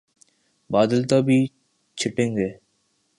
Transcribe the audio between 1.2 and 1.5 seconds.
ہی